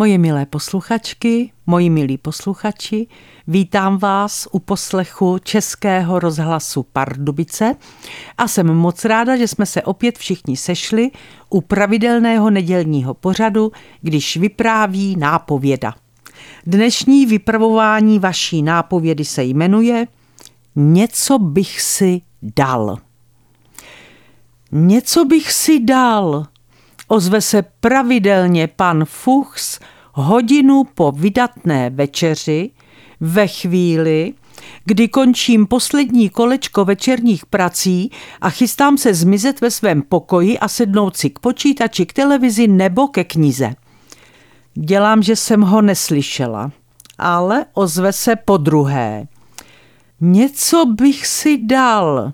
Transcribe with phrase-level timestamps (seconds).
[0.00, 3.06] Moje milé posluchačky, moji milí posluchači,
[3.46, 7.74] vítám vás u poslechu Českého rozhlasu Pardubice
[8.38, 11.10] a jsem moc ráda, že jsme se opět všichni sešli
[11.50, 15.94] u pravidelného nedělního pořadu, když vypráví nápověda.
[16.66, 20.06] Dnešní vypravování vaší nápovědy se jmenuje
[20.76, 22.96] Něco bych si dal.
[24.72, 26.46] Něco bych si dal,
[27.08, 29.80] ozve se pravidelně pan Fuchs
[30.12, 32.70] hodinu po vydatné večeři
[33.20, 34.34] ve chvíli,
[34.84, 41.16] kdy končím poslední kolečko večerních prací a chystám se zmizet ve svém pokoji a sednout
[41.16, 43.74] si k počítači, k televizi nebo ke knize.
[44.74, 46.72] Dělám, že jsem ho neslyšela,
[47.18, 49.26] ale ozve se po druhé.
[50.20, 52.32] Něco bych si dal.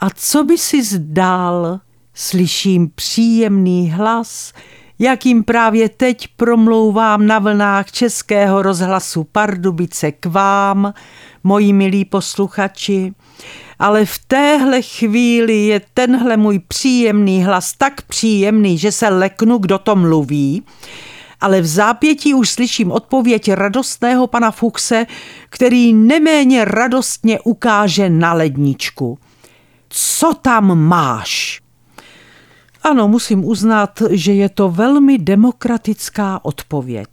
[0.00, 1.80] A co by si zdál?
[2.22, 4.52] Slyším příjemný hlas,
[4.98, 10.94] jakým právě teď promlouvám na vlnách Českého rozhlasu Pardubice k vám,
[11.44, 13.12] moji milí posluchači.
[13.78, 19.78] Ale v téhle chvíli je tenhle můj příjemný hlas tak příjemný, že se leknu, kdo
[19.78, 20.62] to mluví,
[21.40, 25.06] ale v zápětí už slyším odpověď radostného pana Fuchse,
[25.50, 29.18] který neméně radostně ukáže na ledničku.
[29.88, 31.60] Co tam máš?
[32.82, 37.08] Ano, musím uznat, že je to velmi demokratická odpověď.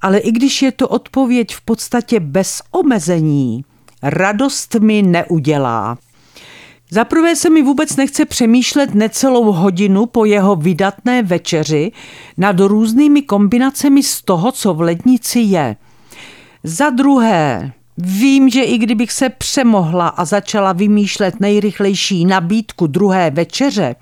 [0.00, 3.64] Ale i když je to odpověď v podstatě bez omezení,
[4.02, 5.98] radost mi neudělá.
[6.90, 11.92] Zaprvé se mi vůbec nechce přemýšlet necelou hodinu po jeho vydatné večeři
[12.36, 15.76] nad různými kombinacemi z toho, co v lednici je.
[16.64, 23.96] Za druhé, vím, že i kdybych se přemohla a začala vymýšlet nejrychlejší nabídku druhé večeře,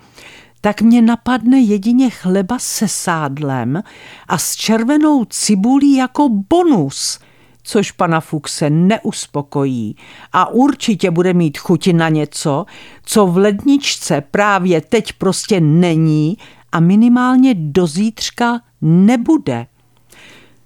[0.61, 3.83] tak mě napadne jedině chleba se sádlem
[4.27, 7.19] a s červenou cibulí jako bonus,
[7.63, 9.95] což pana Fuchse neuspokojí
[10.33, 12.65] a určitě bude mít chuti na něco,
[13.03, 16.37] co v ledničce právě teď prostě není
[16.71, 19.67] a minimálně do zítřka nebude.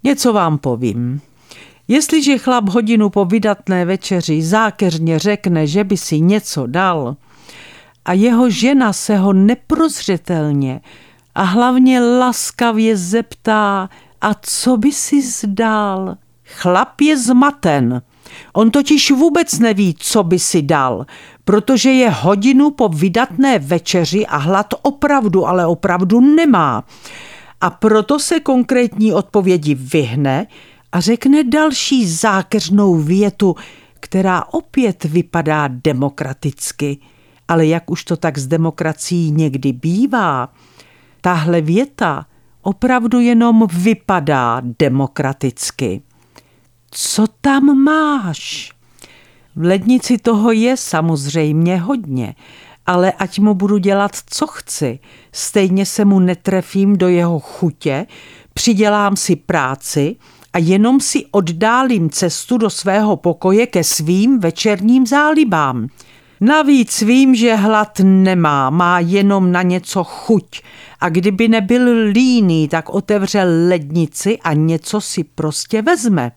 [0.03, 1.21] Něco vám povím.
[1.87, 7.15] Jestliže chlap hodinu po vydatné večeři zákeřně řekne, že by si něco dal,
[8.05, 10.81] a jeho žena se ho neprozřetelně
[11.35, 13.89] a hlavně laskavě zeptá,
[14.21, 16.17] a co by si zdál?
[16.45, 18.01] Chlap je zmaten.
[18.53, 21.05] On totiž vůbec neví, co by si dal,
[21.45, 26.83] protože je hodinu po vydatné večeři a hlad opravdu, ale opravdu nemá.
[27.61, 30.47] A proto se konkrétní odpovědi vyhne
[30.91, 33.55] a řekne další zákeřnou větu,
[33.99, 36.97] která opět vypadá demokraticky–
[37.47, 40.49] ale jak už to tak s demokracií někdy bývá,
[41.21, 42.25] tahle věta
[42.61, 46.01] opravdu jenom vypadá demokraticky.
[46.91, 48.71] Co tam máš?
[49.55, 52.35] V lednici toho je samozřejmě hodně,
[52.85, 54.99] ale ať mu budu dělat, co chci,
[55.31, 58.05] stejně se mu netrefím do jeho chutě,
[58.53, 60.15] přidělám si práci
[60.53, 65.87] a jenom si oddálím cestu do svého pokoje ke svým večerním zálibám.
[66.43, 70.61] Navíc vím, že hlad nemá, má jenom na něco chuť
[70.99, 76.31] a kdyby nebyl líný, tak otevře lednici a něco si prostě vezme.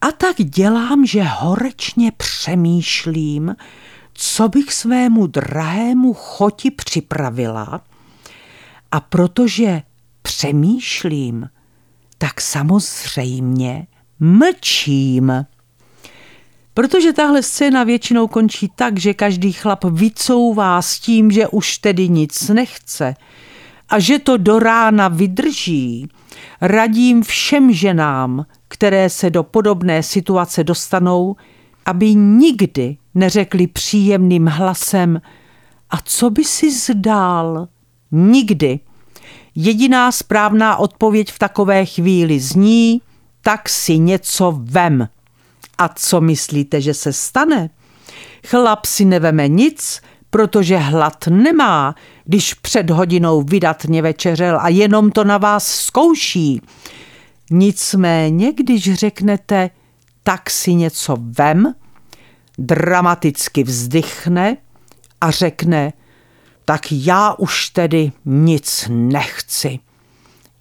[0.00, 3.56] A tak dělám, že horečně přemýšlím,
[4.12, 7.80] co bych svému drahému choti připravila
[8.92, 9.82] a protože
[10.22, 11.50] přemýšlím,
[12.18, 13.86] tak samozřejmě
[14.20, 15.32] mlčím.
[16.76, 22.08] Protože tahle scéna většinou končí tak, že každý chlap vycouvá s tím, že už tedy
[22.08, 23.14] nic nechce
[23.88, 26.08] a že to do rána vydrží,
[26.60, 31.36] radím všem ženám, které se do podobné situace dostanou,
[31.86, 35.20] aby nikdy neřekli příjemným hlasem
[35.90, 37.68] a co by si zdál?
[38.10, 38.80] Nikdy.
[39.54, 43.02] Jediná správná odpověď v takové chvíli zní,
[43.42, 45.08] tak si něco vem.
[45.78, 47.70] A co myslíte, že se stane?
[48.46, 50.00] Chlap si neveme nic,
[50.30, 51.94] protože hlad nemá,
[52.24, 56.60] když před hodinou vydatně večeřel a jenom to na vás zkouší.
[57.50, 59.70] Nicméně, když řeknete,
[60.22, 61.74] tak si něco vem,
[62.58, 64.56] dramaticky vzdychne
[65.20, 65.92] a řekne,
[66.64, 69.78] tak já už tedy nic nechci.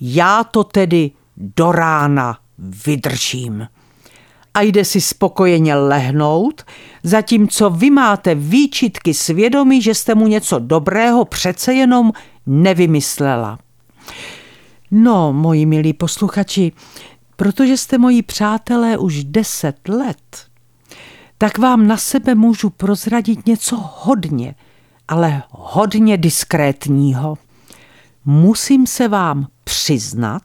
[0.02, 3.68] Já to tedy do rána vydržím
[4.56, 6.63] a jde si spokojeně lehnout,
[7.04, 12.12] zatímco vy máte výčitky svědomí, že jste mu něco dobrého přece jenom
[12.46, 13.60] nevymyslela.
[14.92, 16.72] No, moji milí posluchači,
[17.36, 20.48] protože jste moji přátelé už deset let,
[21.38, 24.56] tak vám na sebe můžu prozradit něco hodně,
[25.08, 27.38] ale hodně diskrétního.
[28.25, 30.44] Musím se vám přiznat,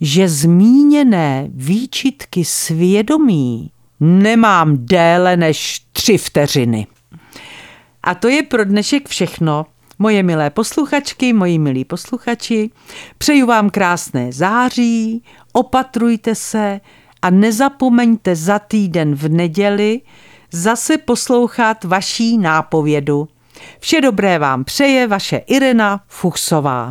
[0.00, 6.86] že zmíněné výčitky svědomí nemám déle než tři vteřiny.
[8.02, 9.66] A to je pro dnešek všechno.
[9.98, 12.70] Moje milé posluchačky, moji milí posluchači,
[13.18, 15.22] přeju vám krásné září,
[15.52, 16.80] opatrujte se
[17.22, 20.00] a nezapomeňte za týden v neděli
[20.52, 23.28] zase poslouchat vaší nápovědu.
[23.80, 26.86] Vše dobré vám přeje vaše Irena Fuchsová.